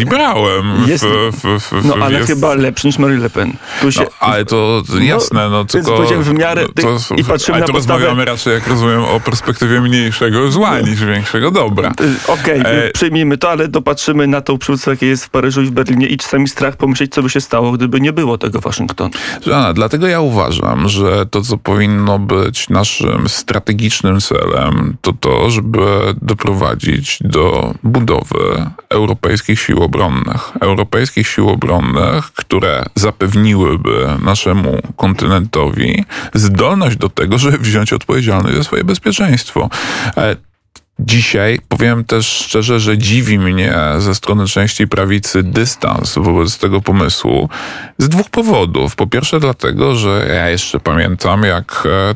liberałem. 0.41 0.89
Jest, 0.89 1.05
w, 1.05 1.31
w, 1.31 1.81
w, 1.81 1.85
no 1.85 1.95
ale 2.01 2.17
jest... 2.17 2.27
chyba 2.27 2.53
lepszy 2.53 2.87
niż 2.87 2.97
Marie 2.97 3.17
Le 3.17 3.29
Pen. 3.29 3.53
Tu 3.81 3.91
się... 3.91 4.01
no, 4.01 4.07
ale 4.19 4.45
to 4.45 4.83
jasne, 5.01 5.43
no, 5.43 5.49
no 5.49 5.65
tylko... 5.65 6.05
Więc 6.09 6.27
w 6.27 6.33
miarę 6.33 6.65
to, 6.81 7.15
i 7.17 7.23
patrzymy 7.23 7.57
ale 7.57 7.67
na 7.67 7.73
podstawę... 7.73 7.99
rozmawiamy 7.99 8.25
raczej, 8.25 8.53
jak 8.53 8.67
rozumiem, 8.67 9.03
o 9.03 9.19
perspektywie 9.19 9.81
mniejszego 9.81 10.51
zła 10.51 10.71
no. 10.71 10.87
niż 10.87 11.05
większego 11.05 11.51
dobra. 11.51 11.89
Y, 11.89 12.31
okej, 12.31 12.59
okay, 12.59 12.71
e... 12.71 12.91
przyjmijmy 12.91 13.37
to, 13.37 13.51
ale 13.51 13.67
dopatrzymy 13.67 14.27
na 14.27 14.41
tą 14.41 14.57
przywódcę, 14.57 14.91
jakie 14.91 15.07
jest 15.07 15.25
w 15.25 15.29
Paryżu 15.29 15.61
i 15.61 15.65
w 15.65 15.71
Berlinie 15.71 16.07
i 16.07 16.17
czasami 16.17 16.47
strach 16.47 16.75
pomyśleć, 16.75 17.13
co 17.13 17.23
by 17.23 17.29
się 17.29 17.41
stało, 17.41 17.71
gdyby 17.71 18.01
nie 18.01 18.13
było 18.13 18.37
tego 18.37 18.59
Waszyngtonu. 18.59 19.11
Dlatego 19.73 20.07
ja 20.07 20.21
uważam, 20.21 20.89
że 20.89 21.25
to, 21.25 21.41
co 21.41 21.57
powinno 21.57 22.19
być 22.19 22.69
naszym 22.69 23.29
strategicznym 23.29 24.21
celem, 24.21 24.97
to 25.01 25.13
to, 25.13 25.49
żeby 25.49 25.85
doprowadzić 26.21 27.17
do 27.21 27.73
budowy 27.83 28.71
europejskich 28.89 29.59
sił 29.59 29.83
obronnych. 29.83 30.30
Europejskich 30.59 31.27
sił 31.27 31.49
obronnych, 31.49 32.31
które 32.33 32.85
zapewniłyby 32.95 34.07
naszemu 34.23 34.81
kontynentowi 34.95 36.05
zdolność 36.33 36.97
do 36.97 37.09
tego, 37.09 37.37
żeby 37.37 37.57
wziąć 37.57 37.93
odpowiedzialność 37.93 38.57
za 38.57 38.63
swoje 38.63 38.83
bezpieczeństwo. 38.83 39.69
E, 40.17 40.35
Dzisiaj 41.03 41.59
powiem 41.67 42.05
też 42.05 42.27
szczerze, 42.27 42.79
że 42.79 42.97
dziwi 42.97 43.39
mnie 43.39 43.73
ze 43.99 44.15
strony 44.15 44.47
części 44.47 44.87
prawicy 44.87 45.43
dystans 45.43 46.15
wobec 46.15 46.57
tego 46.57 46.81
pomysłu 46.81 47.49
z 47.97 48.09
dwóch 48.09 48.29
powodów. 48.29 48.95
Po 48.95 49.07
pierwsze, 49.07 49.39
dlatego, 49.39 49.95
że 49.95 50.25
ja 50.29 50.49
jeszcze 50.49 50.79
pamiętam, 50.79 51.43
jak 51.43 51.83
e, 51.85 52.15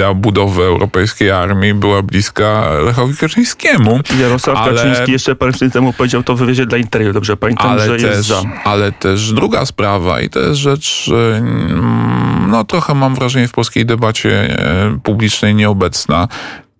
idea 0.00 0.14
budowy 0.14 0.62
europejskiej 0.62 1.30
armii 1.30 1.74
była 1.74 2.02
bliska 2.02 2.70
Lechowi 2.84 3.16
Kaczyńskiemu. 3.16 4.00
Jarosław 4.20 4.56
ale, 4.58 4.74
Kaczyński 4.74 5.12
jeszcze 5.12 5.36
parę 5.36 5.52
miesięcy 5.52 5.72
temu 5.72 5.92
powiedział 5.92 6.22
to 6.22 6.34
w 6.34 6.38
wywiadzie 6.38 6.66
dla 6.66 6.78
Interior, 6.78 7.14
dobrze 7.14 7.36
pamiętam, 7.36 7.70
ale 7.70 7.86
że 7.86 7.92
też, 7.92 8.02
jest 8.02 8.28
za. 8.28 8.42
Ale 8.64 8.92
też 8.92 9.32
druga 9.32 9.66
sprawa 9.66 10.20
i 10.20 10.30
to 10.30 10.40
jest 10.40 10.54
rzecz, 10.54 11.10
no 12.48 12.64
trochę 12.64 12.94
mam 12.94 13.14
wrażenie 13.14 13.48
w 13.48 13.52
polskiej 13.52 13.86
debacie 13.86 14.58
e, 14.58 14.98
publicznej 15.02 15.54
nieobecna. 15.54 16.28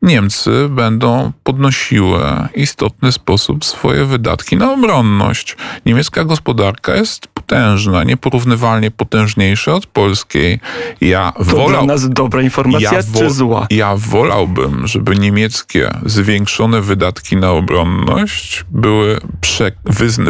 Niemcy 0.03 0.69
będą 0.69 1.33
podnosiły 1.45 2.21
istotny 2.55 3.13
sposób 3.13 3.65
swoje 3.65 4.05
wydatki 4.05 4.57
na 4.57 4.73
obronność. 4.73 5.57
Niemiecka 5.87 6.25
gospodarka 6.25 6.95
jest 6.95 7.27
potężna, 7.27 8.05
nieporównywalnie 8.05 8.91
potężniejsza 8.91 9.75
od 9.75 9.87
polskiej. 9.87 10.61
Ja 11.01 11.33
to 11.37 11.45
wolał, 11.45 11.69
dla 11.69 11.95
nas 11.95 12.11
dobra 12.11 12.43
informacja 12.43 12.93
ja 12.93 13.03
czy 13.19 13.31
zła? 13.31 13.67
Ja 13.71 13.97
wolałbym, 13.97 14.87
żeby 14.87 15.17
niemieckie 15.17 15.91
zwiększone 16.07 16.81
wydatki 16.81 17.37
na 17.37 17.51
obronność 17.51 18.65
były 18.71 19.21
prze, 19.41 19.73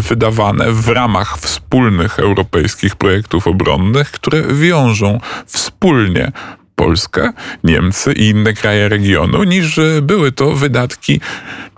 wydawane 0.08 0.72
w 0.72 0.88
ramach 0.88 1.38
wspólnych 1.38 2.18
europejskich 2.18 2.96
projektów 2.96 3.46
obronnych, 3.46 4.10
które 4.10 4.42
wiążą 4.54 5.20
wspólnie 5.46 6.32
Polskę, 6.80 7.32
Niemcy 7.64 8.12
i 8.12 8.28
inne 8.28 8.52
kraje 8.52 8.88
regionu, 8.88 9.44
niż 9.44 9.80
były 10.02 10.32
to 10.32 10.52
wydatki 10.52 11.20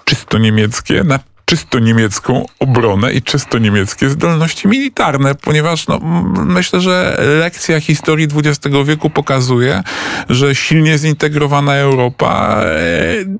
czysto 0.04 0.38
niemieckie 0.38 1.04
na 1.04 1.18
czysto 1.44 1.78
niemiecką 1.78 2.46
obronę 2.58 3.12
i 3.12 3.22
czysto 3.22 3.58
niemieckie 3.58 4.08
zdolności 4.08 4.68
militarne, 4.68 5.34
ponieważ 5.34 5.86
no, 5.86 6.00
myślę, 6.46 6.80
że 6.80 7.18
lekcja 7.40 7.80
historii 7.80 8.28
XX 8.34 8.76
wieku 8.84 9.10
pokazuje, 9.10 9.82
że 10.28 10.54
silnie 10.54 10.98
zintegrowana 10.98 11.74
Europa 11.74 12.62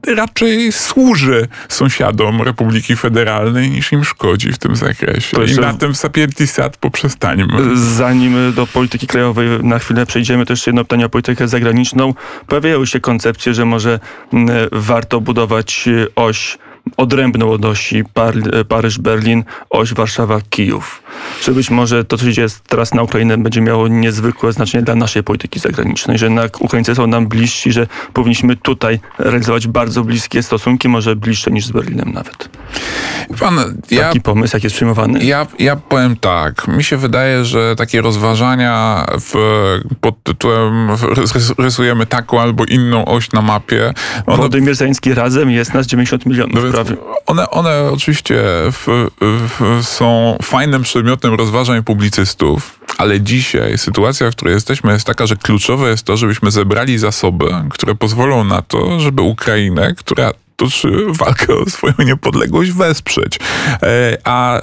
e, 0.06 0.14
raczej 0.14 0.72
służy 0.72 1.48
sąsiadom 1.68 2.42
Republiki 2.42 2.96
Federalnej 2.96 3.70
niż 3.70 3.92
im 3.92 4.04
szkodzi 4.04 4.52
w 4.52 4.58
tym 4.58 4.76
zakresie. 4.76 5.36
I 5.44 5.60
na 5.60 5.74
tym 5.74 5.94
sapientisat 5.94 6.76
poprzestańmy. 6.76 7.76
Zanim 7.76 8.52
do 8.52 8.66
polityki 8.66 9.06
krajowej 9.06 9.48
na 9.62 9.78
chwilę 9.78 10.06
przejdziemy, 10.06 10.46
to 10.46 10.52
jeszcze 10.52 10.70
jedno 10.70 10.84
pytanie 10.84 11.06
o 11.06 11.08
politykę 11.08 11.48
zagraniczną. 11.48 12.14
Pojawiają 12.46 12.84
się 12.84 13.00
koncepcje, 13.00 13.54
że 13.54 13.64
może 13.64 14.00
warto 14.72 15.20
budować 15.20 15.88
oś 16.16 16.58
odrębną 16.96 17.50
od 17.50 17.64
osi 17.64 18.04
Paryż-Berlin, 18.68 19.44
oś 19.70 19.94
Warszawa-Kijów. 19.94 20.82
Czy 21.40 21.52
być 21.52 21.70
może 21.70 22.04
to, 22.04 22.18
co 22.18 22.24
się 22.24 22.32
dzieje 22.32 22.48
teraz 22.68 22.94
na 22.94 23.02
Ukrainę, 23.02 23.38
będzie 23.38 23.60
miało 23.60 23.88
niezwykłe 23.88 24.52
znaczenie 24.52 24.84
dla 24.84 24.94
naszej 24.94 25.22
polityki 25.22 25.60
zagranicznej, 25.60 26.18
że 26.18 26.26
jednak 26.26 26.60
Ukraińcy 26.60 26.94
są 26.94 27.06
nam 27.06 27.26
bliżsi, 27.26 27.72
że 27.72 27.86
powinniśmy 28.12 28.56
tutaj 28.56 29.00
realizować 29.18 29.66
bardzo 29.66 30.04
bliskie 30.04 30.42
stosunki, 30.42 30.88
może 30.88 31.16
bliższe 31.16 31.50
niż 31.50 31.66
z 31.66 31.70
Berlinem 31.70 32.12
nawet. 32.12 32.48
Pan, 33.40 33.78
ja, 33.90 34.02
Taki 34.02 34.20
pomysł, 34.20 34.56
jak 34.56 34.64
jest 34.64 34.76
przyjmowany? 34.76 35.24
Ja, 35.24 35.46
ja 35.58 35.76
powiem 35.76 36.16
tak. 36.16 36.68
Mi 36.68 36.84
się 36.84 36.96
wydaje, 36.96 37.44
że 37.44 37.76
takie 37.76 38.00
rozważania 38.00 39.06
w, 39.20 39.34
pod 40.00 40.22
tytułem 40.22 40.88
rysujemy 41.58 42.06
taką 42.06 42.40
albo 42.40 42.64
inną 42.64 43.04
oś 43.04 43.32
na 43.32 43.42
mapie. 43.42 43.94
One, 44.26 44.36
Władimir 44.36 44.74
Zański 44.74 45.14
razem 45.14 45.50
jest 45.50 45.74
nas 45.74 45.86
90 45.86 46.26
milionów. 46.26 46.71
No 46.72 46.84
one, 47.26 47.50
one 47.50 47.90
oczywiście 47.92 48.34
w, 48.72 49.08
w, 49.20 49.86
są 49.86 50.38
fajnym 50.42 50.82
przedmiotem 50.82 51.34
rozważań 51.34 51.82
publicystów, 51.82 52.80
ale 52.98 53.20
dzisiaj 53.20 53.78
sytuacja, 53.78 54.30
w 54.30 54.36
której 54.36 54.54
jesteśmy, 54.54 54.92
jest 54.92 55.06
taka, 55.06 55.26
że 55.26 55.36
kluczowe 55.36 55.90
jest 55.90 56.04
to, 56.04 56.16
żebyśmy 56.16 56.50
zebrali 56.50 56.98
zasoby, 56.98 57.54
które 57.70 57.94
pozwolą 57.94 58.44
na 58.44 58.62
to, 58.62 59.00
żeby 59.00 59.22
Ukrainę, 59.22 59.94
która 59.94 60.32
toczy 60.56 61.06
walkę 61.08 61.54
o 61.54 61.70
swoją 61.70 61.94
niepodległość 61.98 62.72
wesprzeć. 62.72 63.38
E, 63.82 64.18
a 64.24 64.56
e, 64.56 64.60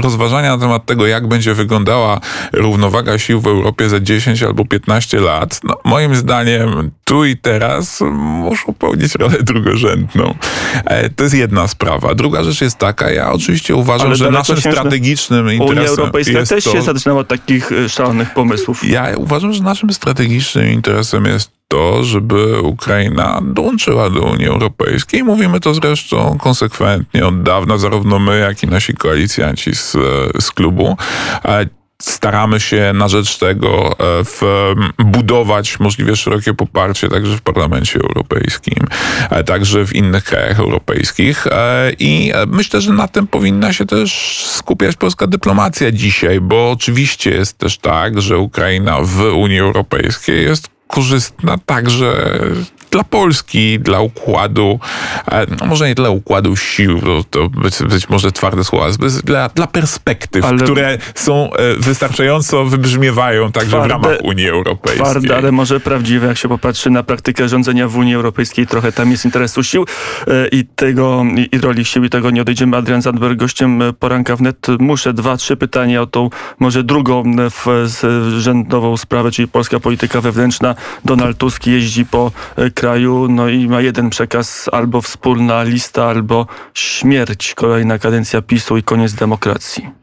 rozważania 0.00 0.56
na 0.56 0.58
temat 0.58 0.86
tego, 0.86 1.06
jak 1.06 1.28
będzie 1.28 1.54
wyglądała 1.54 2.20
równowaga 2.52 3.18
sił 3.18 3.40
w 3.40 3.46
Europie 3.46 3.88
za 3.88 4.00
10 4.00 4.42
albo 4.42 4.64
15 4.64 5.20
lat, 5.20 5.60
no, 5.64 5.76
moim 5.84 6.14
zdaniem 6.14 6.90
tu 7.04 7.24
i 7.24 7.36
teraz 7.36 8.00
muszą 8.12 8.74
pełnić 8.74 9.14
rolę 9.14 9.36
drugorzędną. 9.42 10.34
E, 10.84 11.10
to 11.10 11.24
jest 11.24 11.34
jedna 11.34 11.68
sprawa. 11.68 12.14
Druga 12.14 12.42
rzecz 12.44 12.60
jest 12.60 12.78
taka, 12.78 13.10
ja 13.10 13.32
oczywiście 13.32 13.74
uważam, 13.74 14.06
Ale 14.06 14.16
że 14.16 14.30
naszym 14.30 14.56
strategicznym 14.56 15.52
interesem 15.52 15.78
Unia 15.78 15.88
Europejska 15.88 16.46
też 16.46 16.64
się 16.64 16.82
zaczynała 16.82 17.20
od 17.20 17.28
takich 17.28 17.70
szalonych 17.88 18.34
pomysłów. 18.34 18.84
Ja 18.84 19.08
uważam, 19.16 19.52
że 19.52 19.62
naszym 19.62 19.92
strategicznym 19.92 20.72
interesem 20.72 21.24
jest 21.24 21.50
to, 21.68 22.04
żeby 22.04 22.60
Ukraina 22.60 23.40
dołączyła 23.42 24.10
do 24.10 24.20
Unii 24.20 24.46
Europejskiej. 24.46 25.24
Mówimy 25.24 25.60
to 25.60 25.74
zresztą 25.74 26.38
konsekwentnie 26.38 27.26
od 27.26 27.42
dawna, 27.42 27.78
zarówno 27.78 28.18
my, 28.18 28.38
jak 28.38 28.62
i 28.62 28.66
nasi 28.66 28.94
koalicjanci 28.94 29.74
z, 29.74 29.96
z 30.40 30.50
klubu 30.50 30.96
staramy 32.02 32.60
się 32.60 32.92
na 32.94 33.08
rzecz 33.08 33.38
tego 33.38 33.92
e, 33.92 34.24
w, 34.24 34.42
budować 34.98 35.80
możliwie 35.80 36.16
szerokie 36.16 36.54
poparcie 36.54 37.08
także 37.08 37.36
w 37.36 37.40
Parlamencie 37.40 38.00
Europejskim, 38.00 38.86
także 39.46 39.86
w 39.86 39.94
innych 39.94 40.24
krajach 40.24 40.60
europejskich. 40.60 41.46
E, 41.46 41.92
I 41.98 42.32
myślę, 42.46 42.80
że 42.80 42.92
na 42.92 43.08
tym 43.08 43.26
powinna 43.26 43.72
się 43.72 43.86
też 43.86 44.42
skupiać 44.46 44.96
polska 44.96 45.26
dyplomacja 45.26 45.92
dzisiaj, 45.92 46.40
bo 46.40 46.70
oczywiście 46.70 47.30
jest 47.30 47.58
też 47.58 47.78
tak, 47.78 48.22
że 48.22 48.38
Ukraina 48.38 48.98
w 49.02 49.20
Unii 49.20 49.58
Europejskiej 49.58 50.44
jest 50.44 50.68
korzystna 50.88 51.58
także 51.66 52.38
dla 52.92 53.04
Polski, 53.04 53.80
dla 53.80 54.00
układu, 54.00 54.80
e, 55.32 55.46
no 55.60 55.66
może 55.66 55.88
nie 55.88 55.94
dla 55.94 56.10
układu 56.10 56.56
sił, 56.56 57.00
to, 57.00 57.24
to 57.30 57.48
być, 57.48 57.82
być 57.82 58.08
może 58.08 58.32
twarde 58.32 58.64
słowa, 58.64 58.86
dla, 59.24 59.48
dla 59.48 59.66
perspektyw, 59.66 60.44
ale 60.44 60.58
które 60.58 60.98
są 61.14 61.52
e, 61.52 61.76
wystarczająco 61.76 62.64
wybrzmiewają 62.64 63.52
także 63.52 63.70
twarde, 63.70 63.88
w 63.88 63.90
ramach 63.90 64.18
Unii 64.22 64.48
Europejskiej. 64.48 65.04
Twarde, 65.04 65.36
ale 65.36 65.52
może 65.52 65.80
prawdziwe, 65.80 66.26
jak 66.26 66.38
się 66.38 66.48
popatrzy 66.48 66.90
na 66.90 67.02
praktykę 67.02 67.48
rządzenia 67.48 67.88
w 67.88 67.96
Unii 67.96 68.14
Europejskiej, 68.14 68.66
trochę 68.66 68.92
tam 68.92 69.10
jest 69.10 69.24
interesu 69.24 69.62
sił 69.62 69.86
e, 70.26 70.48
i 70.48 70.64
tego, 70.64 71.24
i, 71.36 71.56
i 71.56 71.58
roli 71.58 71.84
sił 71.84 72.04
i 72.04 72.10
tego 72.10 72.30
nie 72.30 72.42
odejdziemy. 72.42 72.76
Adrian 72.76 73.02
Zandberg, 73.02 73.38
gościem 73.38 73.82
poranka 73.98 74.36
wnet. 74.36 74.66
Muszę 74.78 75.12
dwa, 75.12 75.36
trzy 75.36 75.56
pytania 75.56 76.02
o 76.02 76.06
tą 76.06 76.30
może 76.58 76.84
drugą 76.84 77.22
w, 77.50 77.86
rzędową 78.38 78.96
sprawę, 78.96 79.30
czyli 79.30 79.48
polska 79.48 79.80
polityka 79.80 80.20
wewnętrzna. 80.20 80.74
Donald 81.04 81.38
Tusk 81.38 81.66
jeździ 81.66 82.06
po 82.06 82.32
kraju 82.74 82.81
kraju, 82.82 83.28
no 83.28 83.48
i 83.48 83.68
ma 83.68 83.80
jeden 83.80 84.10
przekaz, 84.10 84.68
albo 84.72 85.02
wspólna 85.02 85.62
lista, 85.62 86.04
albo 86.04 86.46
śmierć, 86.74 87.54
kolejna 87.54 87.98
kadencja 87.98 88.42
PiSu 88.42 88.76
i 88.76 88.82
koniec 88.82 89.14
demokracji. 89.14 90.01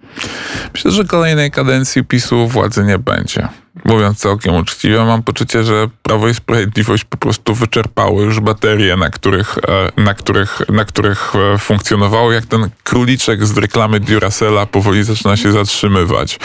Myślę, 0.73 0.91
że 0.91 1.05
kolejnej 1.05 1.51
kadencji 1.51 2.03
PiSu 2.03 2.47
władzy 2.47 2.83
nie 2.83 2.99
będzie 2.99 3.49
mówiąc 3.85 4.17
całkiem 4.17 4.55
uczciwie, 4.55 5.05
mam 5.05 5.23
poczucie, 5.23 5.63
że 5.63 5.87
Prawo 6.03 6.27
i 6.27 6.33
Sprawiedliwość 6.33 7.03
po 7.03 7.17
prostu 7.17 7.55
wyczerpało 7.55 8.21
już 8.21 8.39
baterie, 8.39 8.95
na 8.95 9.09
których, 9.09 9.57
e, 9.97 10.01
na 10.01 10.13
których, 10.13 10.61
na 10.69 10.85
których 10.85 11.33
e, 11.53 11.57
funkcjonowało, 11.57 12.31
jak 12.31 12.45
ten 12.45 12.69
króliczek 12.83 13.45
z 13.45 13.57
reklamy 13.57 13.99
Duracella 13.99 14.65
powoli 14.65 15.03
zaczyna 15.03 15.37
się 15.37 15.51
zatrzymywać. 15.51 16.39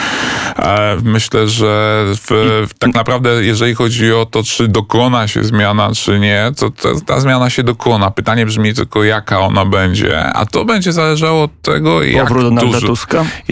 E, 0.55 0.97
myślę, 1.03 1.47
że 1.47 2.03
w, 2.07 2.67
tak 2.79 2.93
naprawdę, 2.93 3.43
jeżeli 3.43 3.75
chodzi 3.75 4.13
o 4.13 4.25
to, 4.25 4.43
czy 4.43 4.67
dokona 4.67 5.27
się 5.27 5.43
zmiana, 5.43 5.91
czy 5.95 6.19
nie, 6.19 6.51
to 6.57 6.69
ta, 6.69 6.89
ta 7.05 7.19
zmiana 7.19 7.49
się 7.49 7.63
dokona. 7.63 8.11
Pytanie 8.11 8.45
brzmi 8.45 8.73
tylko, 8.73 9.03
jaka 9.03 9.39
ona 9.39 9.65
będzie, 9.65 10.23
a 10.23 10.45
to 10.45 10.65
będzie 10.65 10.93
zależało 10.93 11.43
od 11.43 11.61
tego, 11.61 12.03
jak 12.03 12.33
dużo, 12.59 12.95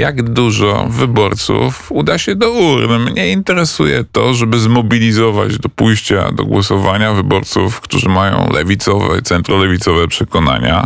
jak 0.03 0.29
dużo 0.29 0.87
wyborców 0.89 1.91
uda 1.91 2.17
się 2.17 2.35
do 2.35 2.51
urn. 2.51 3.11
Mnie 3.11 3.31
interesuje 3.31 4.05
to, 4.11 4.33
żeby 4.33 4.59
zmobilizować 4.59 5.57
do 5.57 5.69
pójścia 5.69 6.31
do 6.31 6.45
głosowania 6.45 7.13
wyborców, 7.13 7.81
którzy 7.81 8.09
mają 8.09 8.49
lewicowe, 8.51 9.21
centrolewicowe 9.21 10.07
przekonania. 10.07 10.85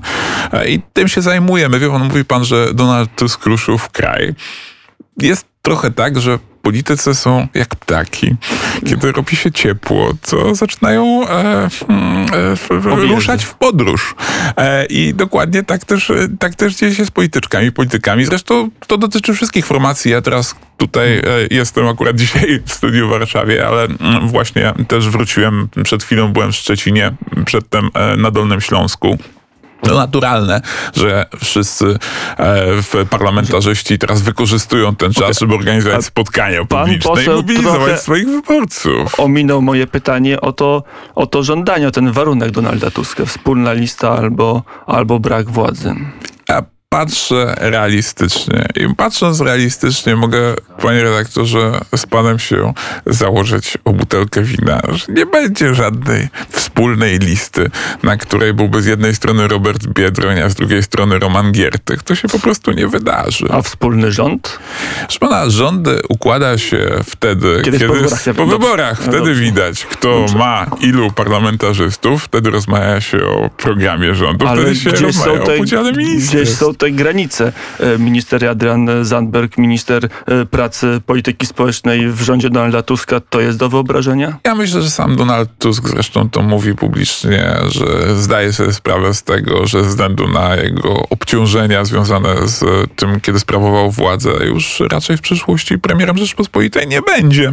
E, 0.52 0.70
I 0.70 0.82
tym 0.94 1.08
się 1.08 1.22
zajmujemy. 1.22 1.80
Wie 1.80 1.90
pan, 1.90 2.04
mówi 2.04 2.26
pan, 2.26 2.46
że 2.46 2.74
Donald 2.74 3.16
Tusk 3.16 3.46
ruszył 3.46 3.78
w 3.78 3.90
kraj. 3.90 4.34
Jest 5.22 5.46
trochę 5.62 5.92
tak, 5.92 6.20
że 6.20 6.40
politycy 6.68 7.16
są 7.16 7.48
jak 7.54 7.76
ptaki. 7.76 8.36
Kiedy 8.86 9.12
robi 9.12 9.36
się 9.36 9.52
ciepło, 9.52 10.14
to 10.30 10.56
zaczynają 10.56 11.28
e, 11.28 11.70
mm, 11.90 12.26
e, 12.72 13.08
ruszać 13.08 13.46
w 13.46 13.54
podróż. 13.54 14.16
E, 14.58 14.86
I 14.86 15.14
dokładnie 15.14 15.64
tak 15.64 15.86
też, 15.86 16.12
tak 16.40 16.56
też 16.56 16.76
dzieje 16.76 16.96
się 16.96 17.06
z 17.06 17.12
polityczkami, 17.12 17.72
politykami. 17.72 18.26
Zresztą 18.26 18.70
to 18.88 18.98
dotyczy 18.98 19.34
wszystkich 19.34 19.66
formacji. 19.66 20.12
Ja 20.12 20.22
teraz 20.22 20.56
tutaj 20.78 21.18
e, 21.18 21.24
jestem 21.52 21.88
akurat 21.88 22.16
dzisiaj 22.22 22.62
w 22.66 22.74
studiu 22.74 23.08
w 23.08 23.10
Warszawie, 23.10 23.68
ale 23.68 23.84
mm, 23.84 24.28
właśnie 24.28 24.74
też 24.88 25.10
wróciłem, 25.10 25.68
przed 25.84 26.04
chwilą 26.04 26.34
byłem 26.34 26.52
w 26.52 26.56
Szczecinie, 26.56 27.12
przedtem 27.46 27.90
e, 27.94 28.18
na 28.18 28.32
Dolnym 28.32 28.62
Śląsku. 28.62 29.18
No 29.84 29.96
naturalne, 29.96 30.62
że 30.96 31.26
wszyscy 31.44 31.98
e, 32.38 33.06
parlamentarzyści 33.10 34.00
teraz 34.00 34.22
wykorzystują 34.22 34.96
ten 34.96 35.14
czas, 35.14 35.24
okay. 35.24 35.34
żeby 35.40 35.56
organizować 35.56 36.06
spotkania 36.06 36.66
publiczne 36.66 37.24
i 37.24 37.30
mobilizować 37.30 38.02
swoich 38.02 38.28
wyborców. 38.28 39.20
Ominął 39.20 39.62
moje 39.62 39.88
pytanie 39.88 40.42
o 40.42 40.52
to, 40.52 40.84
o 41.16 41.28
to 41.28 41.44
żądanie, 41.44 41.88
o 41.88 41.92
ten 41.92 42.12
warunek 42.12 42.52
Donalda 42.52 42.92
Tuska. 42.92 43.26
Wspólna 43.26 43.74
lista 43.74 44.12
albo, 44.18 44.64
albo 44.88 45.20
brak 45.20 45.50
władzy. 45.50 45.96
A 46.50 46.77
patrzę 46.98 47.56
realistycznie. 47.58 48.66
I 48.76 48.96
patrząc 48.96 49.42
realistycznie, 49.42 50.16
mogę, 50.16 50.56
panie 50.82 51.04
redaktorze, 51.04 51.80
z 51.96 52.06
panem 52.06 52.40
się 52.40 52.74
założyć 53.06 53.78
o 53.86 53.94
butelkę 53.94 54.42
wina, 54.42 54.82
że 54.92 55.06
nie 55.14 55.26
będzie 55.26 55.76
żadnej 55.76 56.28
wspólnej 56.50 57.20
listy, 57.20 57.70
na 58.04 58.18
której 58.18 58.54
byłby 58.54 58.82
z 58.82 58.86
jednej 58.86 59.16
strony 59.16 59.48
Robert 59.48 59.88
Biedroń, 59.88 60.40
a 60.40 60.50
z 60.50 60.56
drugiej 60.56 60.84
strony 60.84 61.20
Roman 61.20 61.52
Giertych. 61.52 62.04
To 62.04 62.16
się 62.16 62.28
po 62.28 62.40
prostu 62.40 62.72
nie 62.72 62.88
wydarzy. 62.88 63.46
A 63.52 63.62
wspólny 63.62 64.12
rząd? 64.12 64.60
Proszę 65.02 65.20
pana, 65.20 65.50
rządy 65.50 66.02
układa 66.10 66.58
się 66.58 66.90
wtedy, 67.06 67.62
kiedy, 67.64 67.80
kiedy 67.80 67.88
po 67.88 67.94
wyborach, 67.94 68.36
po 68.36 68.46
wyborach 68.46 69.02
wtedy 69.02 69.34
widać, 69.34 69.86
kto 69.86 70.20
dobrze. 70.20 70.38
ma 70.38 70.66
ilu 70.82 71.12
parlamentarzystów, 71.12 72.24
wtedy 72.24 72.50
rozmawia 72.50 73.02
się 73.02 73.26
o 73.26 73.50
programie 73.58 74.16
rządu, 74.16 74.48
Ale 74.48 74.62
wtedy 74.62 74.76
się 74.76 74.90
rozmawia 74.90 75.44
te, 75.44 75.56
o 75.56 75.58
podziale 75.58 75.92
ministerstw. 75.94 76.34
Gdzieś 76.34 76.58
są 76.58 76.76
te 76.76 76.87
granice. 76.92 77.52
E, 77.80 77.98
minister 77.98 78.46
Adrian 78.46 78.90
Zandberg, 79.02 79.58
minister 79.58 80.10
e, 80.26 80.46
pracy, 80.46 81.02
polityki 81.06 81.46
społecznej 81.46 82.12
w 82.12 82.22
rządzie 82.22 82.50
Donalda 82.50 82.82
Tuska, 82.82 83.20
to 83.20 83.40
jest 83.42 83.58
do 83.58 83.70
wyobrażenia? 83.70 84.38
Ja 84.44 84.56
myślę, 84.56 84.82
że 84.82 84.90
sam 84.90 85.16
Donald 85.16 85.50
Tusk 85.60 85.90
zresztą 85.90 86.30
to 86.30 86.42
mówi 86.42 86.76
publicznie, 86.76 87.56
że 87.68 88.16
zdaje 88.16 88.54
sobie 88.54 88.74
sprawę 88.74 89.14
z 89.14 89.24
tego, 89.24 89.68
że 89.68 89.84
ze 89.84 89.90
względu 89.90 90.28
na 90.28 90.56
jego 90.56 90.94
obciążenia 91.10 91.86
związane 91.86 92.48
z 92.48 92.90
tym, 92.96 93.20
kiedy 93.22 93.40
sprawował 93.40 93.92
władzę, 93.92 94.30
już 94.46 94.84
raczej 94.92 95.18
w 95.18 95.22
przyszłości 95.22 95.80
premierem 95.80 96.18
Rzeczpospolitej 96.18 96.88
nie 96.88 97.02
będzie. 97.02 97.52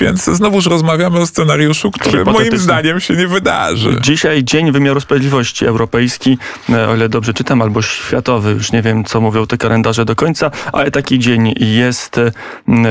Więc 0.00 0.24
znowuż 0.24 0.66
rozmawiamy 0.66 1.20
o 1.20 1.26
scenariuszu, 1.26 1.90
który 1.90 2.24
moim 2.24 2.58
zdaniem 2.58 3.00
się 3.00 3.14
nie 3.14 3.28
wydarzy. 3.28 3.96
Dzisiaj 4.00 4.44
Dzień 4.44 4.72
Wymiaru 4.72 5.00
Sprawiedliwości 5.00 5.66
Europejski, 5.66 6.38
e, 6.70 6.88
o 6.88 6.96
ile 6.96 7.08
dobrze 7.08 7.34
czytam, 7.34 7.62
albo 7.62 7.82
światowy, 7.82 8.51
już 8.52 8.72
nie 8.72 8.82
wiem, 8.82 9.04
co 9.04 9.20
mówią 9.20 9.46
te 9.46 9.58
kalendarze 9.58 10.04
do 10.04 10.16
końca, 10.16 10.50
ale 10.72 10.90
taki 10.90 11.18
dzień 11.18 11.54
jest 11.56 12.20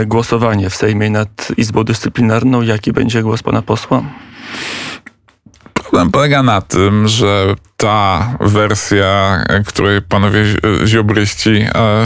głosowanie 0.06 0.70
w 0.70 0.76
Sejmie 0.76 1.10
nad 1.10 1.52
Izbą 1.58 1.84
Dyscyplinarną. 1.84 2.62
Jaki 2.62 2.94
będzie 2.94 3.22
głos 3.22 3.44
pana 3.44 3.62
posła? 3.62 4.04
Problem 5.74 6.12
polega 6.12 6.44
na 6.44 6.62
tym, 6.62 7.08
że 7.08 7.56
ta 7.82 8.38
wersja, 8.40 9.44
której 9.68 10.02
panowie 10.02 10.46
ziobryści 10.86 11.50
e, 11.50 12.06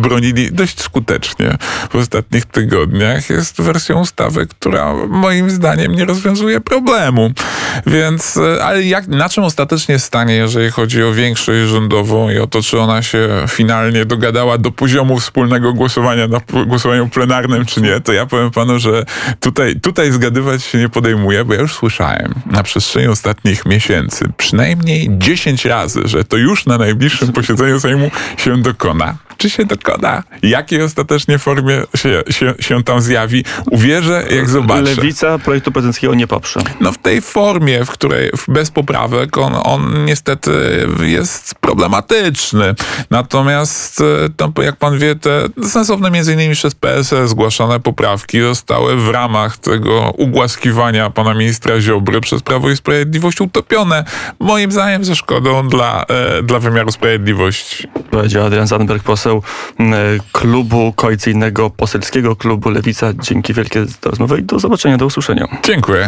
bronili 0.00 0.52
dość 0.52 0.80
skutecznie 0.80 1.56
w 1.90 1.96
ostatnich 1.96 2.46
tygodniach, 2.46 3.30
jest 3.30 3.60
wersją 3.62 4.00
ustawy, 4.00 4.46
która 4.46 4.94
moim 5.08 5.50
zdaniem 5.50 5.92
nie 5.92 6.04
rozwiązuje 6.04 6.60
problemu. 6.60 7.30
Więc, 7.86 8.36
e, 8.36 8.64
ale 8.64 8.82
jak, 8.82 9.08
na 9.08 9.28
czym 9.28 9.44
ostatecznie 9.44 9.98
stanie, 9.98 10.34
jeżeli 10.34 10.70
chodzi 10.70 11.02
o 11.02 11.12
większość 11.12 11.68
rządową 11.68 12.30
i 12.30 12.38
o 12.38 12.46
to, 12.46 12.62
czy 12.62 12.80
ona 12.80 13.02
się 13.02 13.28
finalnie 13.48 14.04
dogadała 14.04 14.58
do 14.58 14.70
poziomu 14.70 15.20
wspólnego 15.20 15.72
głosowania 15.72 16.28
na 16.28 16.40
głosowaniu 16.66 17.08
plenarnym, 17.08 17.66
czy 17.66 17.80
nie, 17.80 18.00
to 18.00 18.12
ja 18.12 18.26
powiem 18.26 18.50
panu, 18.50 18.78
że 18.78 19.04
tutaj, 19.40 19.80
tutaj 19.80 20.12
zgadywać 20.12 20.62
się 20.62 20.78
nie 20.78 20.88
podejmuję, 20.88 21.44
bo 21.44 21.54
ja 21.54 21.60
już 21.60 21.74
słyszałem 21.74 22.34
na 22.46 22.62
przestrzeni 22.62 23.08
ostatnich 23.08 23.66
miesięcy, 23.66 24.11
przynajmniej 24.36 25.08
10 25.10 25.64
razy, 25.64 26.00
że 26.04 26.24
to 26.24 26.36
już 26.36 26.66
na 26.66 26.78
najbliższym 26.78 27.32
posiedzeniu 27.32 27.80
Sejmu 27.80 28.10
się 28.36 28.62
dokona 28.62 29.16
czy 29.42 29.50
się 29.50 29.64
dokona, 29.64 30.22
jakiej 30.42 30.82
ostatecznie 30.82 31.38
formie 31.38 31.82
się, 31.96 32.22
się, 32.30 32.54
się 32.60 32.82
tam 32.82 33.00
zjawi, 33.00 33.44
uwierzę, 33.70 34.24
jak 34.30 34.50
zobaczę. 34.50 34.82
Lewica 34.82 35.38
projektu 35.38 35.72
prezydenckiego 35.72 36.14
nie 36.14 36.26
poprze. 36.26 36.60
No 36.80 36.92
w 36.92 36.98
tej 36.98 37.20
formie, 37.20 37.84
w 37.84 37.90
której 37.90 38.30
bez 38.48 38.70
poprawek 38.70 39.38
on, 39.38 39.52
on 39.64 40.04
niestety 40.04 40.52
jest 41.02 41.54
problematyczny. 41.54 42.74
Natomiast, 43.10 44.02
to, 44.36 44.62
jak 44.62 44.76
pan 44.76 44.98
wie, 44.98 45.14
te 45.14 45.48
sensowne 45.68 46.10
między 46.10 46.32
innymi 46.32 46.54
przez 46.54 46.74
PSL 46.74 47.28
zgłaszane 47.28 47.80
poprawki 47.80 48.40
zostały 48.40 48.96
w 48.96 49.08
ramach 49.08 49.56
tego 49.56 50.14
ugłaskiwania 50.18 51.10
pana 51.10 51.34
ministra 51.34 51.80
Ziobry 51.80 52.20
przez 52.20 52.42
Prawo 52.42 52.70
i 52.70 52.76
Sprawiedliwość 52.76 53.40
utopione. 53.40 54.04
Moim 54.38 54.72
zdaniem 54.72 55.04
ze 55.04 55.16
szkodą 55.16 55.68
dla, 55.68 56.04
e, 56.08 56.42
dla 56.42 56.58
wymiaru 56.58 56.92
sprawiedliwości. 56.92 57.88
Powiedział 58.10 58.46
Adrian 58.46 58.66
Zandberg, 58.66 59.02
poseł 59.02 59.31
poseł 59.40 59.42
klubu 60.32 60.92
koalicyjnego, 60.96 61.70
poselskiego 61.70 62.36
klubu 62.36 62.70
Lewica. 62.70 63.12
Dzięki 63.14 63.54
wielkie 63.54 63.86
za 63.86 64.10
rozmowę 64.10 64.38
i 64.38 64.42
do 64.42 64.58
zobaczenia, 64.58 64.96
do 64.96 65.06
usłyszenia. 65.06 65.48
Dziękuję. 65.62 66.00